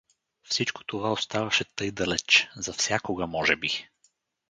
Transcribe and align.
Всичко 0.43 0.83
това 0.83 1.11
оставаше 1.11 1.65
тъй 1.75 1.91
далеч, 1.91 2.47
за 2.55 2.73
всякога 2.73 3.27
може 3.27 3.55
би! 3.55 3.87